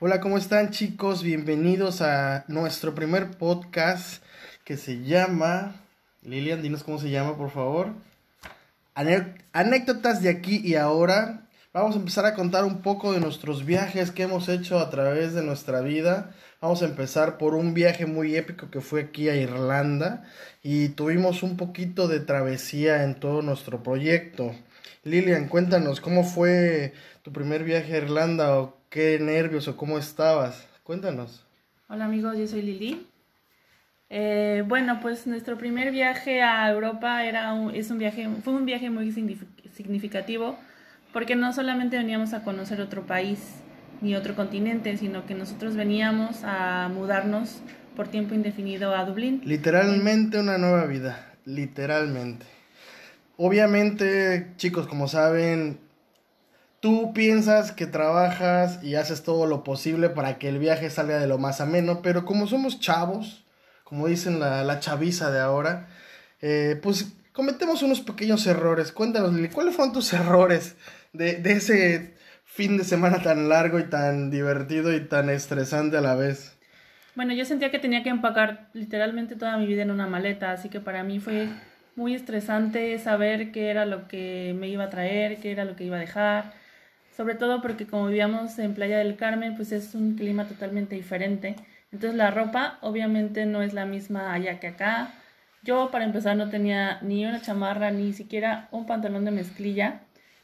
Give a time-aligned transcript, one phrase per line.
[0.00, 1.22] Hola, ¿cómo están chicos?
[1.22, 4.22] Bienvenidos a nuestro primer podcast
[4.64, 5.76] que se llama...
[6.22, 7.92] Lilian, dinos cómo se llama, por favor.
[8.94, 11.46] Anécdotas de aquí y ahora.
[11.72, 15.34] Vamos a empezar a contar un poco de nuestros viajes que hemos hecho a través
[15.34, 16.34] de nuestra vida.
[16.60, 20.24] Vamos a empezar por un viaje muy épico que fue aquí a Irlanda
[20.64, 24.52] y tuvimos un poquito de travesía en todo nuestro proyecto.
[25.04, 30.66] Lilian, cuéntanos, ¿cómo fue tu primer viaje a Irlanda o qué nervios o cómo estabas?
[30.82, 31.46] Cuéntanos.
[31.88, 33.06] Hola amigos, yo soy Lili.
[34.08, 38.90] Eh, bueno, pues nuestro primer viaje a Europa era es un viaje, fue un viaje
[38.90, 40.58] muy significativo
[41.12, 43.38] porque no solamente veníamos a conocer otro país
[44.00, 47.60] ni otro continente, sino que nosotros veníamos a mudarnos
[47.96, 49.42] por tiempo indefinido a Dublín.
[49.44, 52.46] Literalmente una nueva vida, literalmente.
[53.36, 55.80] Obviamente, chicos, como saben,
[56.80, 61.26] tú piensas que trabajas y haces todo lo posible para que el viaje salga de
[61.26, 63.44] lo más ameno, pero como somos chavos,
[63.84, 65.88] como dicen la, la chaviza de ahora,
[66.40, 68.92] eh, pues cometemos unos pequeños errores.
[68.92, 70.76] Cuéntanos, Lili, ¿cuáles fueron tus errores
[71.12, 76.00] de, de ese fin de semana tan largo y tan divertido y tan estresante a
[76.00, 76.56] la vez?
[77.14, 80.68] Bueno, yo sentía que tenía que empacar literalmente toda mi vida en una maleta, así
[80.68, 81.48] que para mí fue
[81.96, 85.84] muy estresante saber qué era lo que me iba a traer, qué era lo que
[85.84, 86.52] iba a dejar,
[87.16, 91.56] sobre todo porque como vivíamos en Playa del Carmen, pues es un clima totalmente diferente.
[91.92, 95.12] Entonces la ropa obviamente no es la misma allá que acá.
[95.62, 100.00] Yo para empezar no tenía ni una chamarra, ni siquiera un pantalón de mezclilla.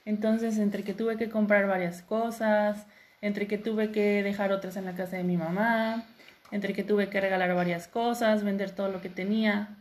[0.07, 2.87] Entonces entre que tuve que comprar varias cosas,
[3.21, 6.07] entre que tuve que dejar otras en la casa de mi mamá,
[6.53, 9.77] entre que tuve que regalar varias cosas, vender todo lo que tenía.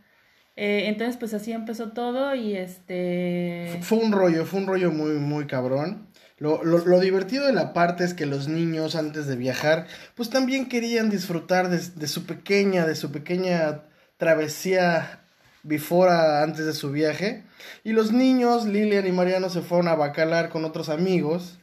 [0.56, 3.78] Eh, entonces, pues así empezó todo y este...
[3.82, 6.08] Fue un rollo, fue un rollo muy, muy cabrón.
[6.38, 10.28] Lo, lo, lo, divertido de la parte es que los niños antes de viajar, pues
[10.28, 13.84] también querían disfrutar de, de su pequeña, de su pequeña
[14.18, 15.25] travesía
[15.66, 17.44] before antes de su viaje.
[17.84, 21.58] Y los niños, Lilian y Mariano, se fueron a Bacalar con otros amigos.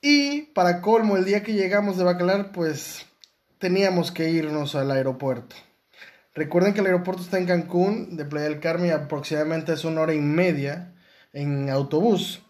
[0.00, 3.06] Y para colmo, el día que llegamos de Bacalar, pues
[3.58, 5.56] teníamos que irnos al aeropuerto.
[6.34, 10.14] Recuerden que el aeropuerto está en Cancún, de Playa del Carmen, aproximadamente es una hora
[10.14, 10.92] y media
[11.32, 12.42] en autobús.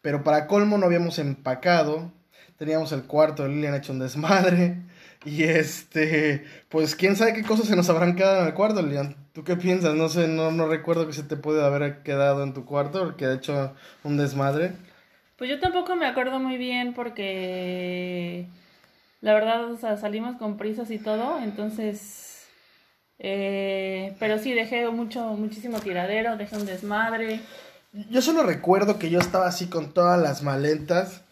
[0.00, 2.12] Pero para colmo no habíamos empacado,
[2.56, 4.82] teníamos el cuarto de Lilian hecho un desmadre.
[5.22, 9.19] Y este, pues quién sabe qué cosas se nos habrán quedado en el cuarto, Lilian.
[9.32, 9.94] ¿Tú qué piensas?
[9.94, 13.26] No sé, no, no recuerdo que se te puede haber quedado en tu cuarto, porque
[13.26, 14.72] ha hecho un desmadre.
[15.36, 18.46] Pues yo tampoco me acuerdo muy bien porque
[19.20, 22.30] la verdad, o sea, salimos con prisas y todo, entonces
[23.22, 27.40] eh, pero sí, dejé mucho, muchísimo tiradero, dejé un desmadre.
[28.08, 31.22] Yo solo recuerdo que yo estaba así con todas las maletas.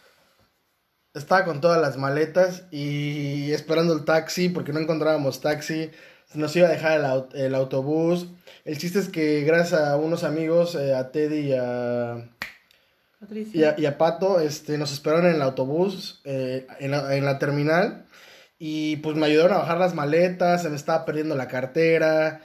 [1.15, 5.91] Estaba con todas las maletas y esperando el taxi porque no encontrábamos taxi.
[6.35, 8.29] Nos iba a dejar el, el autobús.
[8.65, 12.29] El chiste es que gracias a unos amigos, eh, a Teddy y a,
[13.53, 17.25] y a, y a, Pato, este, nos esperaron en el autobús, eh, en, la, en
[17.25, 18.05] la terminal.
[18.59, 22.43] Y pues me ayudaron a bajar las maletas, se me estaba perdiendo la cartera.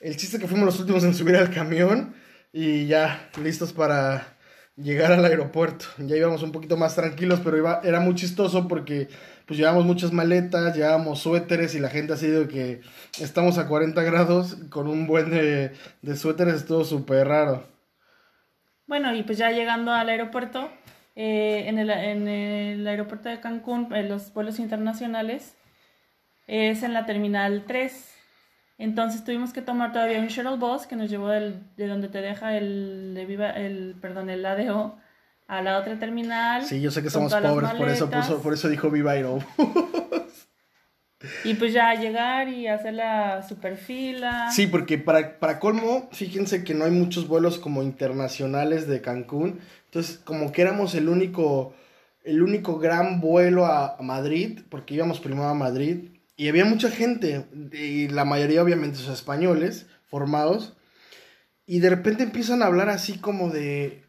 [0.00, 2.14] El chiste es que fuimos los últimos en subir al camión
[2.52, 4.37] y ya listos para
[4.80, 5.86] llegar al aeropuerto.
[5.98, 9.08] Ya íbamos un poquito más tranquilos, pero iba, era muy chistoso porque
[9.46, 12.82] pues llevamos muchas maletas, llevamos suéteres y la gente ha sido que
[13.18, 15.72] estamos a 40 grados con un buen de,
[16.02, 17.66] de suéteres, estuvo súper raro.
[18.86, 20.70] Bueno, y pues ya llegando al aeropuerto,
[21.14, 25.56] eh, en, el, en, el, aeropuerto de Cancún, en los vuelos internacionales,
[26.46, 28.17] es en la terminal 3.
[28.78, 32.20] Entonces tuvimos que tomar todavía un shuttle bus que nos llevó del, de donde te
[32.22, 34.96] deja el, de Viva, el, perdón, el ADO
[35.48, 36.64] a la otra terminal.
[36.64, 39.40] Sí, yo sé que somos pobres, por eso, por eso, por eso dijo Viva Aero.
[41.44, 44.50] Y pues ya llegar y hacer la super fila.
[44.52, 49.58] Sí, porque para, para colmo, fíjense que no hay muchos vuelos como internacionales de Cancún.
[49.86, 51.74] Entonces, como que éramos el único,
[52.22, 56.10] el único gran vuelo a, Madrid, porque íbamos primero a Madrid.
[56.38, 60.76] Y había mucha gente, y la mayoría obviamente son españoles, formados.
[61.66, 64.04] Y de repente empiezan a hablar así como de,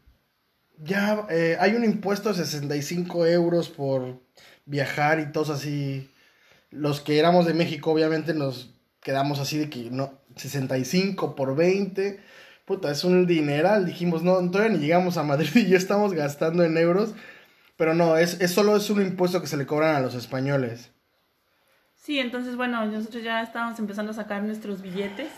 [0.78, 4.22] ya eh, hay un impuesto de 65 euros por
[4.64, 6.08] viajar y todos así
[6.70, 12.20] los que éramos de México, obviamente, nos quedamos así de que no, 65 por 20.
[12.64, 13.86] Puta, es un dineral.
[13.86, 17.12] Dijimos, no, todavía ni llegamos a Madrid y ya estamos gastando en euros.
[17.76, 20.92] Pero no, es, es solo es un impuesto que se le cobran a los españoles.
[22.00, 25.28] Sí, entonces, bueno, nosotros ya estábamos empezando a sacar nuestros billetes.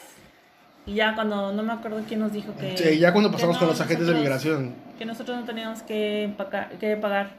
[0.87, 2.77] Y ya cuando, no me acuerdo quién nos dijo que...
[2.77, 4.75] Sí, ya cuando pasamos con los agentes de nosotros- migración.
[4.99, 7.31] Que nosotros no teníamos que, empacar, que pagar.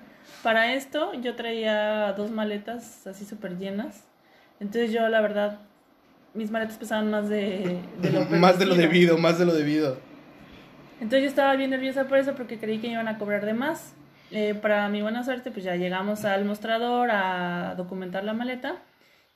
[0.41, 4.03] Para esto yo traía dos maletas así súper llenas.
[4.59, 5.59] Entonces yo la verdad,
[6.33, 9.97] mis maletas pesaban más de, de lo más de lo debido, más de lo debido.
[11.01, 13.53] Entonces yo estaba bien nerviosa por eso porque creí que me iban a cobrar de
[13.53, 13.93] más.
[14.31, 18.77] Eh, para mi buena suerte, pues ya llegamos al mostrador a documentar la maleta.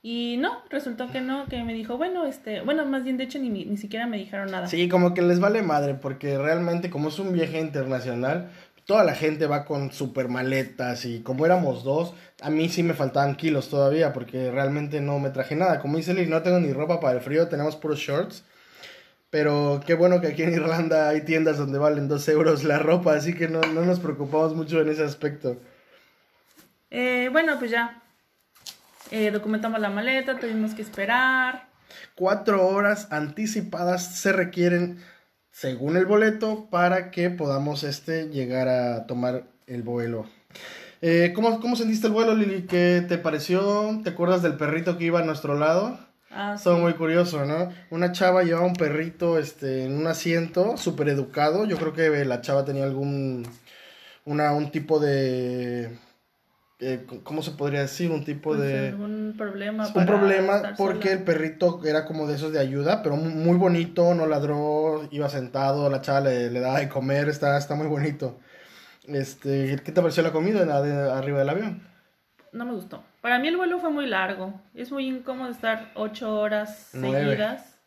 [0.10, 3.40] Y no, resultó que no, que me dijo, bueno, este, bueno, más bien de hecho
[3.40, 4.66] ni, ni siquiera me dijeron nada.
[4.68, 8.50] Sí, como que les vale madre, porque realmente como es un viaje internacional,
[8.86, 12.94] toda la gente va con super maletas y como éramos dos, a mí sí me
[12.94, 15.82] faltaban kilos todavía, porque realmente no me traje nada.
[15.82, 18.46] Como dice Lili, no tengo ni ropa para el frío, tenemos puros shorts.
[19.30, 23.14] Pero qué bueno que aquí en Irlanda hay tiendas donde valen dos euros la ropa,
[23.14, 25.58] así que no, no nos preocupamos mucho en ese aspecto.
[26.92, 28.04] Eh, bueno, pues ya
[29.12, 31.70] eh, documentamos la maleta, tuvimos que esperar.
[32.16, 35.00] Cuatro horas anticipadas se requieren
[35.52, 40.28] según el boleto para que podamos este, llegar a tomar el vuelo.
[41.02, 42.64] Eh, ¿cómo, ¿Cómo sentiste el vuelo, Lili?
[42.64, 44.02] ¿Qué te pareció?
[44.04, 46.00] ¿Te acuerdas del perrito que iba a nuestro lado?
[46.30, 46.82] Ah, Estaba sí.
[46.82, 47.72] muy curioso, ¿no?
[47.90, 51.66] Una chava llevaba un perrito este, en un asiento, súper educado.
[51.66, 53.48] Yo creo que la chava tenía algún,
[54.26, 55.98] una, un tipo de,
[56.80, 58.12] eh, ¿cómo se podría decir?
[58.12, 58.90] Un tipo Pues, de...
[58.90, 59.88] algún problema.
[59.88, 61.12] Un problema porque sola.
[61.20, 65.28] el perrito era como de esos de ayuda, pero mu- muy bonito, no ladró, iba
[65.30, 68.40] sentado, la chava le, le daba de comer, está, está muy bonito.
[69.08, 71.88] Este, ¿qué te pareció la comida en la de- arriba del avión?
[72.52, 73.04] No me gustó.
[73.22, 74.54] Para mí el vuelo fue muy largo.
[74.74, 77.20] Es muy incómodo estar ocho horas Nueve.
[77.26, 77.78] seguidas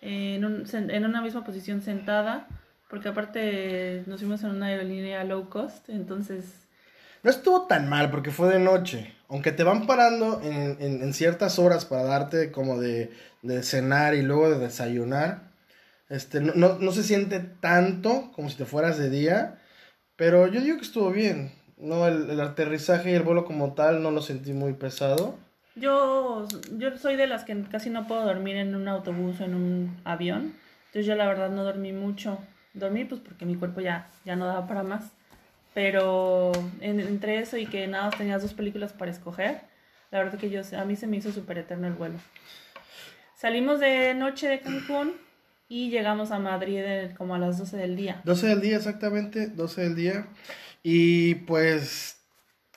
[0.00, 2.46] en, un- en una misma posición sentada.
[2.88, 5.88] Porque aparte nos fuimos en una aerolínea low cost.
[5.88, 6.65] Entonces,
[7.26, 11.58] No estuvo tan mal porque fue de noche, aunque te van parando en, en- ciertas
[11.58, 13.10] horas para darte como de,
[13.42, 15.42] de cenar y luego de desayunar.
[16.08, 19.58] Este, no, no, se siente tanto como si te fueras de día,
[20.14, 21.50] pero yo digo que estuvo bien.
[21.76, 25.34] No, el, el aterrizaje y el vuelo como tal no lo sentí muy pesado.
[25.74, 26.46] yo,
[26.78, 30.00] yo soy de las que casi no puedo dormir en un autobús o en un
[30.04, 30.54] avión.
[30.86, 32.38] Entonces yo la verdad no dormí mucho.
[32.72, 35.10] Dormí pues porque mi cuerpo ya, ya no daba para más.
[35.76, 39.60] Pero en- entre eso y que nada tenías dos películas para escoger,
[40.10, 42.14] la verdad que yo, a mí se me hizo súper eterno el vuelo.
[43.38, 45.12] Salimos de noche de Cancún
[45.68, 48.22] y llegamos a Madrid eh, como a las 12 del día.
[48.24, 50.28] 12 del día, exactamente, 12 del día.
[50.82, 52.22] Y pues,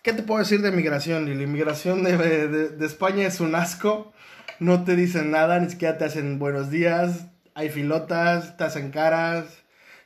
[0.03, 1.25] ¿qué te puedo decir de migración?
[1.25, 4.11] La inmigración de, de- de España es un asco.
[4.59, 7.27] No te dicen nada, ni siquiera te hacen buenos días.
[7.53, 9.45] Hay filotas, te hacen caras,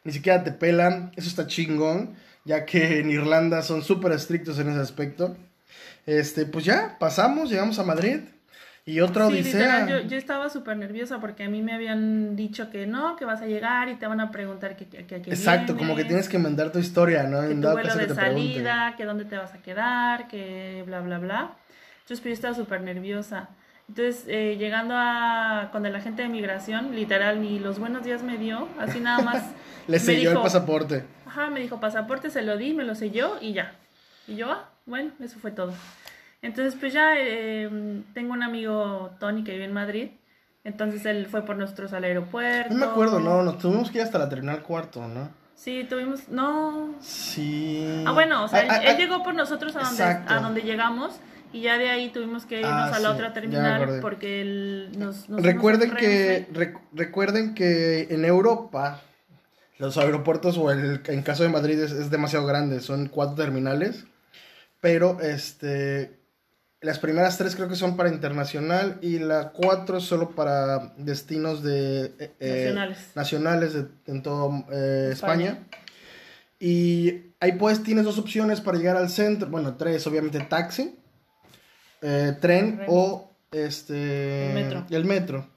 [0.04, 1.12] ni siquiera te pelan.
[1.16, 5.36] Eso está chingón, ya que en Irlanda son súper estrictos en ese aspecto.
[6.06, 8.20] Este, pues ya, pasamos, llegamos a Madrid.
[8.86, 9.80] Y otra Sí, odisea.
[9.86, 13.24] literal, yo, yo estaba súper nerviosa porque a mí me habían dicho que no, que
[13.24, 16.28] vas a llegar y te van a preguntar que, que, que, Exacto, como que tienes
[16.28, 17.48] que mandar tu historia, ¿no?
[17.48, 18.54] que tu vuelo caso que de te pregunten.
[18.54, 21.56] salida, que dónde te vas a quedar, que bla, bla, bla.
[22.02, 23.48] Entonces, pues yo estaba súper nerviosa.
[23.90, 28.38] Entonces, eh, llegando a con el agente de migración, literal, ni los buenos días me
[28.38, 29.44] dio, así nada más.
[29.88, 31.06] Le selló el dijo- pasaporte.
[31.26, 33.74] Ajá, me dijo pasaporte, se lo di, me lo selló y ya.
[34.28, 35.74] Y yo, ah, bueno, eso fue todo.
[36.42, 37.70] Entonces, pues ya eh,
[38.14, 40.10] tengo un amigo, Tony, que vive en Madrid.
[40.64, 42.74] Entonces él fue por nosotros al aeropuerto.
[42.74, 45.30] No me acuerdo, no, nos tuvimos que ir hasta la terminal cuarto, ¿no?
[45.56, 46.96] Sí, tuvimos, no.
[47.02, 48.04] Sí.
[48.08, 50.34] Ah, bueno, o sea, Ah, ah, él, él ah, llegó por nosotros a donde, Exacto.
[50.34, 51.20] a donde llegamos
[51.54, 54.90] y ya de ahí tuvimos que irnos Ah, a la sí, otra terminal porque él
[54.98, 59.02] nos, nos Recuerden que, rec- recuerden que en Europa
[59.78, 64.06] los aeropuertos o el, en caso de Madrid es, es demasiado grande, son cuatro terminales,
[64.82, 66.20] pero este
[66.82, 71.64] las primeras tres creo que son para internacional y la cuatro es solo para destinos
[71.64, 72.98] de eh, eh, Nacionales.
[73.16, 75.52] nacionales de- en todo eh, España.
[75.52, 75.68] España.
[76.60, 80.98] Y ahí pues tienes dos opciones para llegar al centro, bueno, tres, obviamente taxi,
[82.04, 82.86] eh, tren Renfe.
[82.90, 84.86] o este El metro.
[84.90, 85.48] el metro.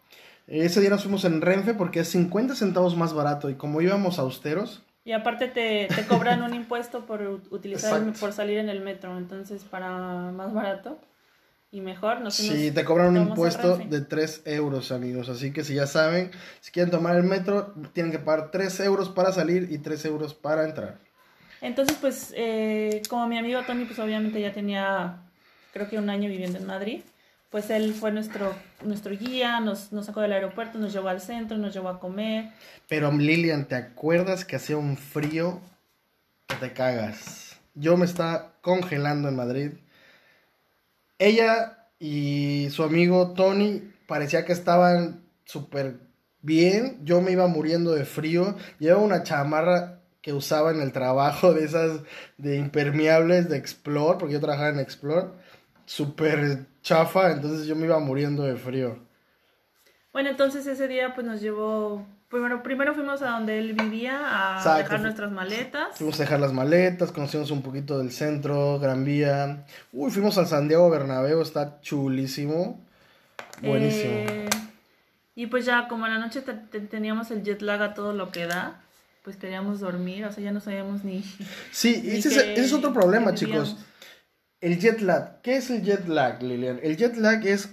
[0.47, 4.19] Ese día nos fuimos en Renfe porque es 50 centavos más barato y como íbamos
[4.21, 8.81] austeros, Y aparte te, te cobran un impuesto por utilizar el- por salir en el
[8.81, 9.91] metro, entonces para
[10.33, 10.99] más barato
[11.73, 15.29] y mejor nos sí, te cobran un impuesto de 3 euros, amigos.
[15.29, 19.09] Así que si ya saben, si quieren tomar el metro, tienen que pagar 3 euros
[19.09, 20.99] para salir y 3 euros para entrar.
[21.61, 25.23] Entonces, pues, eh, como mi amigo Tony, pues obviamente ya tenía,
[25.77, 27.03] creo que un año viviendo en Madrid,
[27.51, 31.75] pues él fue nuestro, nuestro guía, nos, sacó del aeropuerto, nos llevó al centro, nos
[31.75, 32.51] llevó a comer.
[32.89, 35.61] Pero Lilian, ¿te acuerdas que hacía un frío
[36.47, 37.59] que te cagas?
[37.75, 39.71] Yo me estaba congelando en Madrid.
[41.19, 45.97] Ella y su amigo Tony parecía que estaban súper
[46.41, 51.55] bien, yo me iba muriendo de frío, llevaba una chamarra que usaba en el trabajo
[51.55, 52.01] de esas
[52.39, 55.29] de impermeables de Explore, porque yo trabajaba en Explore,
[55.87, 58.99] súper chafa, entonces yo me iba muriendo de frío.
[60.13, 64.79] Bueno, entonces ese día pues nos llevó Primero, primero fuimos a donde él vivía a
[64.79, 65.97] dejar nuestras maletas.
[65.97, 69.65] Fuimos a dejar las maletas, conocimos un poquito del centro, Gran Vía.
[69.93, 72.81] Uy, fuimos al Santiago Bernabéu, está chulísimo.
[73.63, 74.11] Buenísimo.
[74.13, 74.51] Eh,
[75.37, 76.43] y pues ya como a la noche
[76.91, 78.81] teníamos el jet lag a todo lo que da,
[79.23, 81.23] pues queríamos dormir, o sea, ya no sabíamos ni...
[81.71, 83.77] Sí, ese, es, otro problema, chicos.
[84.61, 85.41] El jet lag.
[85.43, 86.81] ¿Qué es el jet lag, Lilian?
[86.83, 87.71] El jet lag es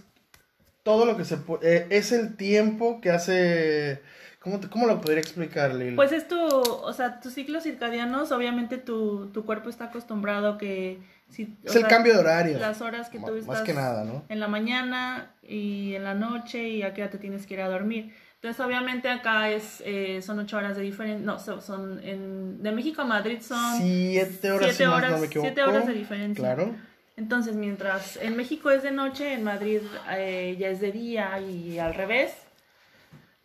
[0.84, 1.78] todo lo que se puede...
[1.78, 4.02] Eh, es el tiempo que hace
[4.44, 5.96] ¿Cómo, ¿Cómo, lo podría explicar, Lil?
[5.96, 11.00] Pues es tu, o sea, tus ciclos circadianos, obviamente tu, tu cuerpo está acostumbrado que...
[11.30, 12.60] Si, es el cambio de horario.
[12.60, 13.48] Las horas que tú estás...
[13.48, 14.26] Más que nada, ¿no?
[14.28, 17.62] En la mañana y en la noche y a qué hora te tienes que ir
[17.62, 18.14] a dormir.
[18.44, 23.02] Entonces, obviamente acá es, eh, son ocho horas de diferencia, no, son, en, de México
[23.02, 23.78] a Madrid son...
[23.78, 26.44] Siete horas, siete horas, siete horas de diferencia.
[26.44, 26.76] Claro.
[27.16, 29.80] Entonces, mientras en México es de noche, en Madrid
[30.12, 32.34] eh, ya es de día y al revés.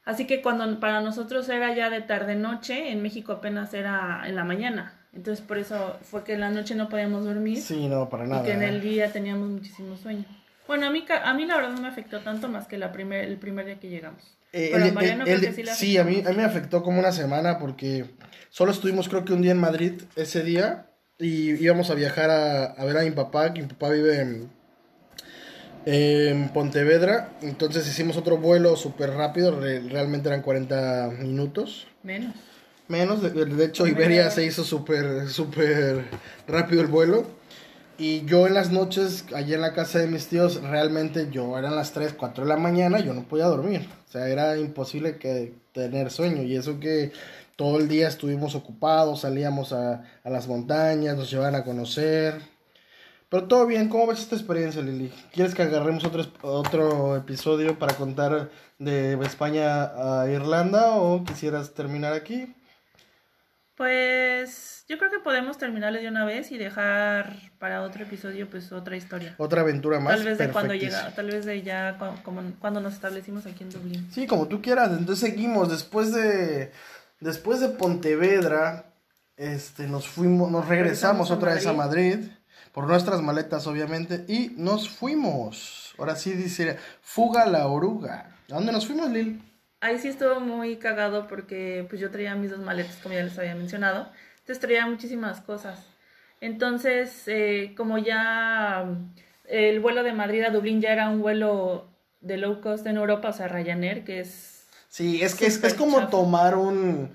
[0.04, 4.42] Así que cuando para nosotros era ya de tarde-noche, en México apenas era en la
[4.42, 4.94] mañana.
[5.12, 7.62] Entonces por eso fue que en la noche no podíamos dormir.
[7.62, 8.42] Sí, no, para nada.
[8.42, 10.24] Y que en el día teníamos muchísimo sueño.
[10.68, 13.24] Bueno, a mí, a mí la verdad no me afectó tanto más que la primer,
[13.24, 14.22] el primer día que llegamos.
[14.52, 17.00] Eh, Pero Mariano creo que sí le Sí, a mí, a mí me afectó como
[17.00, 18.04] una semana porque
[18.50, 20.86] solo estuvimos creo que un día en Madrid ese día
[21.18, 24.50] y íbamos a viajar a, a ver a mi papá, que mi papá vive en,
[25.86, 27.30] en Pontevedra.
[27.40, 31.86] Entonces hicimos otro vuelo súper rápido, realmente eran 40 minutos.
[32.02, 32.34] Menos.
[32.88, 36.04] Menos, de, hecho Iberia se hizo súper, súper
[36.46, 37.37] rápido el vuelo.
[38.00, 41.74] Y yo en las noches, allí en la casa de mis tíos, realmente yo eran
[41.74, 43.88] las 3, 4 de la mañana, yo no podía dormir.
[44.08, 46.44] O sea, era imposible que tener sueño.
[46.44, 47.10] Y eso que
[47.56, 52.40] todo el día estuvimos ocupados, salíamos a, a las montañas, nos llevaban a conocer.
[53.28, 55.12] Pero todo bien, ¿cómo ves esta experiencia, Lili?
[55.32, 62.12] ¿Quieres que agarremos otro, otro episodio para contar de España a Irlanda o quisieras terminar
[62.12, 62.54] aquí?
[63.78, 68.72] Pues yo creo que podemos terminarle de una vez y dejar para otro episodio pues
[68.72, 69.36] otra historia.
[69.38, 70.16] Otra aventura más.
[70.16, 73.70] Tal vez de cuando llega, tal vez de ya como, cuando nos establecimos aquí en
[73.70, 74.10] Dublín.
[74.12, 74.90] Sí, como tú quieras.
[74.90, 76.72] Entonces seguimos después de
[77.20, 78.86] después de Pontevedra,
[79.36, 82.18] este nos fuimos, nos regresamos, otra vez a Madrid
[82.72, 85.94] por nuestras maletas, obviamente, y nos fuimos.
[85.98, 88.36] Ahora sí dice, fuga la oruga.
[88.50, 89.40] ¿A dónde nos fuimos, Lil?
[89.80, 93.38] Ahí sí estuvo muy cagado porque pues yo traía mis dos maletas, como ya les
[93.38, 94.08] había mencionado.
[94.40, 95.86] Entonces traía muchísimas cosas.
[96.40, 98.86] Entonces, eh, como ya
[99.44, 101.88] el vuelo de Madrid a Dublín ya era un vuelo
[102.20, 104.66] de low cost en Europa, o sea, Ryanair, que es...
[104.88, 107.14] Sí, es que es, es, como tomar un,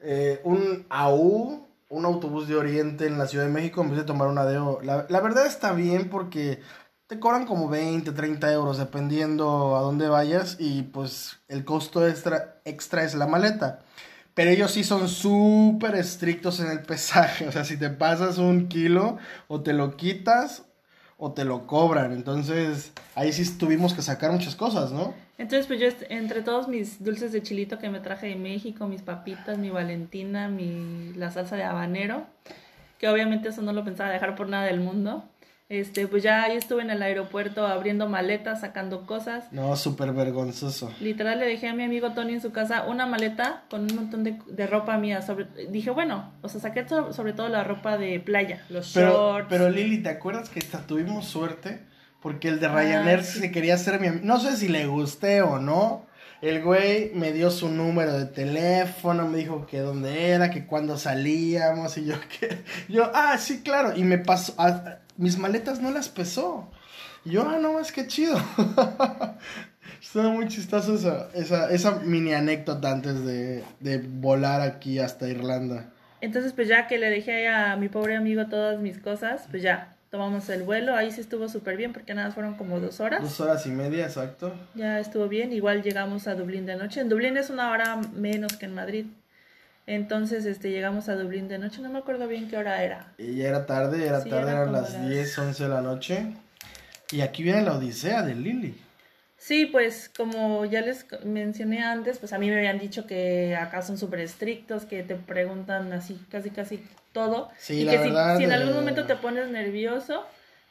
[0.00, 4.04] eh, un AU un autobús de Oriente en la Ciudad de México en vez de
[4.04, 6.60] tomar una de La, la verdad está bien porque
[7.10, 12.60] te cobran como 20, 30 euros dependiendo a dónde vayas y pues el costo extra,
[12.64, 13.80] extra es la maleta.
[14.32, 17.46] Pero ellos sí son súper estrictos en el pesaje.
[17.48, 20.62] O sea, si te pasas un kilo o te lo quitas
[21.16, 22.12] o te lo cobran.
[22.12, 25.12] Entonces ahí sí tuvimos que sacar muchas cosas, ¿no?
[25.36, 29.02] Entonces, pues yo entre todos mis dulces de chilito que me traje de México, mis
[29.02, 32.24] papitas, mi Valentina, mi, la salsa de habanero,
[32.98, 35.24] que obviamente eso no lo pensaba dejar por nada del mundo.
[35.70, 39.52] Este, pues ya ahí estuve en el aeropuerto abriendo maletas, sacando cosas.
[39.52, 40.92] No, súper vergonzoso.
[41.00, 44.24] Literal le dejé a mi amigo Tony en su casa una maleta con un montón
[44.24, 45.22] de, de ropa mía.
[45.22, 49.46] Sobre, dije, bueno, o sea, saqué sobre todo la ropa de playa, los pero, shorts.
[49.48, 51.82] Pero Lili, ¿te acuerdas que tuvimos suerte?
[52.20, 54.24] Porque el de Ryanair se quería hacer mi amigo.
[54.26, 56.04] No sé si le gusté o no.
[56.42, 60.96] El güey me dio su número de teléfono, me dijo que dónde era, que cuándo
[60.96, 65.90] salíamos y yo que yo, ah, sí, claro, y me pasó ah, mis maletas no
[65.90, 66.68] las pesó.
[67.24, 68.36] Y yo, ah, no, es que chido.
[70.02, 75.90] Estaba muy chistoso esa, esa, esa mini anécdota antes de, de volar aquí hasta Irlanda.
[76.22, 79.94] Entonces, pues ya que le dejé a mi pobre amigo todas mis cosas, pues ya,
[80.10, 83.22] tomamos el vuelo, ahí sí estuvo súper bien porque nada, fueron como dos horas.
[83.22, 84.54] Dos horas y media, exacto.
[84.74, 87.00] Ya estuvo bien, igual llegamos a Dublín de noche.
[87.00, 89.06] En Dublín es una hora menos que en Madrid.
[89.90, 93.12] Entonces, este, llegamos a Dublín de noche, no me acuerdo bien qué hora era.
[93.18, 96.26] Y ya era tarde, era tarde, eran las 10, 11 de la noche.
[97.10, 98.80] Y aquí viene la odisea de Lily.
[99.36, 103.82] Sí, pues como ya les mencioné antes, pues a mí me habían dicho que acá
[103.82, 107.50] son súper estrictos, que te preguntan así casi casi todo.
[107.58, 110.24] Sí, y la que verdad, si, en algún momento te pones nervioso,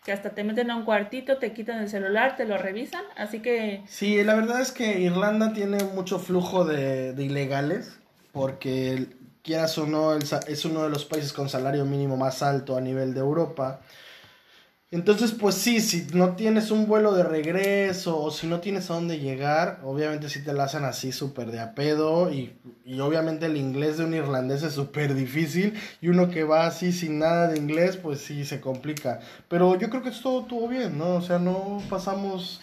[0.06, 3.40] que hasta te meten a un cuartito, te quitan el celular, te lo revisan, así
[3.42, 3.82] que...
[3.86, 8.00] Sí, la verdad es que Irlanda tiene mucho flujo de, de ilegales,
[8.32, 9.08] porque
[9.44, 13.14] quieras o no, es uno de los países con salario mínimo más alto a nivel
[13.14, 13.82] de Europa.
[14.92, 18.96] Entonces, pues sí, si no tienes un vuelo de regreso o si no tienes a
[18.96, 23.46] dónde llegar, obviamente sí te la hacen así súper de a pedo y, y, obviamente
[23.46, 27.50] el inglés de un irlandés es súper difícil y uno que va así sin nada
[27.50, 29.20] de inglés, pues sí se complica.
[29.48, 31.16] Pero yo creo que todo estuvo bien, ¿no?
[31.18, 32.60] O sea, no pasamos,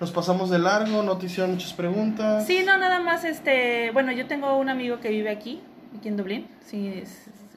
[0.00, 2.46] nos pasamos de largo, no te hicieron muchas preguntas.
[2.46, 5.60] Sí, no, nada más, este, bueno, yo tengo un amigo que vive aquí,
[5.96, 7.02] aquí en Dublín, sí,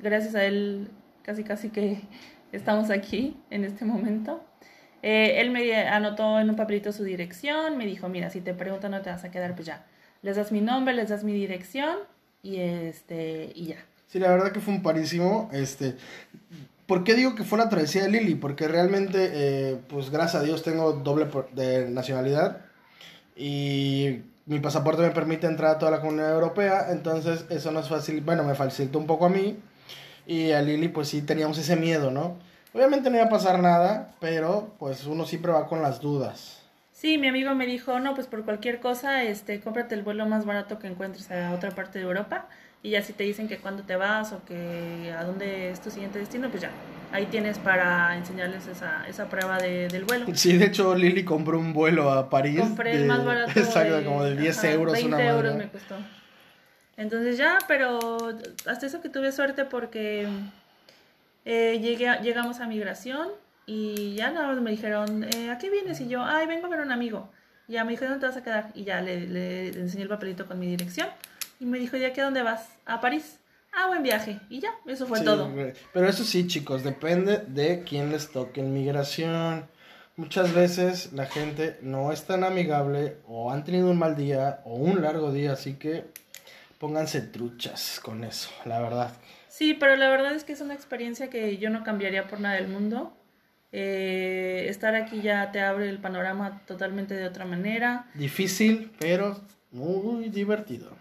[0.01, 0.89] gracias a él
[1.23, 2.01] casi casi que
[2.51, 4.43] estamos aquí en este momento.
[5.01, 8.91] Eh, él me anotó en un papelito su dirección, me dijo, mira, si te preguntan
[8.91, 9.85] no te vas a quedar, pues ya.
[10.21, 11.97] Les das mi nombre, les das mi dirección
[12.43, 13.77] y este y ya.
[14.07, 15.49] Sí, la verdad que fue un parísimo.
[15.53, 15.95] Este,
[16.89, 18.33] ¿Por qué digo que fue la travesía de Lili?
[18.33, 21.27] Porque realmente, eh, pues gracias a Dios tengo doble
[21.91, 22.65] nacionalidad
[23.35, 28.25] y mi pasaporte me permite entrar a toda la comunidad europea, entonces eso nos facilita,
[28.25, 29.59] bueno, me facilitó un poco a mí
[30.25, 32.39] y a Lili, pues sí teníamos ese miedo, ¿no?
[32.73, 36.63] Obviamente no iba a pasar nada, pero pues uno siempre va con las dudas.
[36.91, 40.43] Sí, mi amigo me dijo, no, pues por cualquier cosa, este, cómprate el vuelo más
[40.43, 42.47] barato que encuentres a otra parte de Europa
[42.81, 45.91] y ya si te dicen que cuándo te vas o que a dónde es tu
[45.91, 46.71] siguiente destino, pues ya,
[47.11, 50.25] ahí tienes para enseñarles esa, esa prueba de, del vuelo.
[50.33, 52.59] Sí, de hecho Lili compró un vuelo a París.
[52.61, 53.51] Compré el más barato.
[53.59, 54.93] Exacto, como de 10 euros.
[54.93, 55.95] 20 euros me costó.
[56.95, 60.27] Entonces ya, pero hasta eso que tuve suerte porque
[61.45, 63.29] eh, llegué llegamos a migración
[63.65, 66.01] y ya nada más me dijeron, eh, ¿a qué vienes?
[66.01, 67.29] Y yo, ay, vengo a ver a un amigo.
[67.67, 68.71] Y ya me dijo, ¿dónde te vas a quedar?
[68.73, 71.07] Y ya le, le, enseñé el papelito con mi dirección.
[71.59, 72.69] Y me dijo, ¿ya qué dónde vas?
[72.85, 73.39] A París.
[73.73, 74.39] Ah, buen viaje.
[74.49, 75.51] Y ya, eso fue todo.
[75.93, 79.67] Pero eso sí, chicos, depende de quién les toque en migración.
[80.15, 84.75] Muchas veces la gente no es tan amigable o han tenido un mal día o
[84.75, 86.05] un largo día, así que
[86.77, 89.13] pónganse truchas con eso, la verdad.
[89.47, 92.55] Sí, pero la verdad es que es una experiencia que yo no cambiaría por nada
[92.55, 93.13] del mundo.
[93.71, 98.07] Eh, estar aquí ya te abre el panorama totalmente de otra manera.
[98.13, 99.39] Difícil, pero
[99.71, 100.91] muy divertido.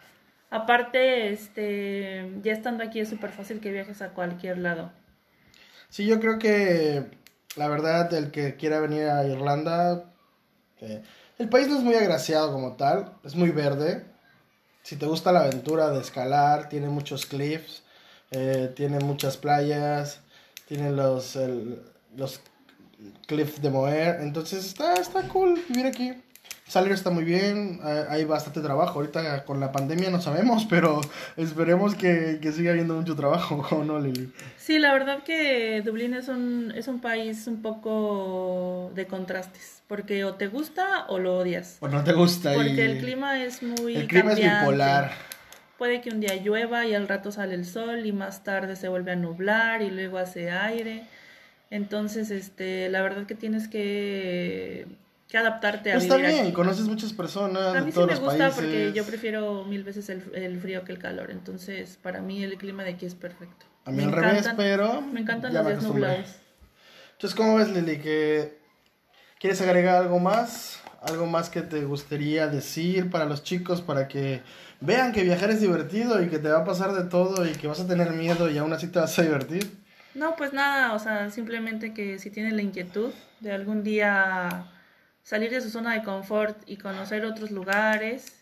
[0.51, 4.91] Aparte, este, ya estando aquí es súper fácil que viajes a cualquier lado.
[5.91, 7.07] Sí, yo creo que
[7.57, 10.05] la verdad, el que quiera venir a Irlanda,
[10.81, 11.03] eh,
[11.39, 14.05] el país no es muy agraciado como tal, es muy verde,
[14.83, 17.83] si te gusta la aventura de escalar, tiene muchos cliffs,
[18.31, 20.21] eh, tiene muchas playas,
[20.67, 21.39] tiene los,
[22.17, 22.41] los
[23.27, 26.15] cliffs de Moer, entonces está, está cool vivir aquí.
[26.69, 28.99] Salir está muy bien, hay bastante trabajo.
[28.99, 31.01] Ahorita con la pandemia no sabemos, pero
[31.39, 34.31] esperemos que, que siga habiendo mucho trabajo, ¿o no, Lili?
[34.59, 40.27] Sí, la verdad que Dublín es un, es un país un poco de contrastes, porque
[40.27, 41.79] o te gusta o lo odias.
[41.81, 42.53] O no te gusta.
[42.53, 45.13] Porque el clima es muy El clima es bipolar.
[45.79, 48.89] Puede que un día llueva y al rato sale el sol y más tarde se
[48.89, 51.05] vuelve a nublar y luego hace aire.
[51.71, 54.87] Entonces, este, la verdad que tienes que
[55.29, 57.77] que adaptarte a Está bien, conoces muchas personas.
[57.77, 61.31] A mí sí me gusta porque yo prefiero mil veces el, frío que el calor.
[61.31, 63.67] Entonces, para mí el clima de aquí es perfecto.
[63.85, 65.01] A mí al revés, pero.
[65.03, 66.37] Me encantan los días nublados.
[67.13, 67.99] Entonces, ¿cómo ves, Lili?
[67.99, 68.59] ¿Que
[69.39, 70.81] ¿Quieres agregar algo más?
[71.01, 74.43] ¿Algo más que te gustaría decir para los chicos para que
[74.81, 77.69] vean que viajar es divertido y que te va a pasar de todo y que
[77.69, 79.79] vas a tener miedo y aún así te vas a divertir?
[80.15, 84.67] No, pues nada, o sea, simplemente que si tienen la inquietud de algún día
[85.29, 88.33] salir de su zona de confort y conocer otros lugares.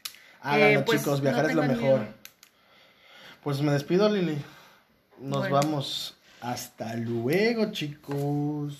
[0.40, 2.06] Háganlo, eh, pues, chicos, viajar es lo mejor.
[3.42, 4.38] Pues me despido, Lili.
[5.18, 6.16] Nos vamos.
[6.40, 8.78] Hasta luego, chicos.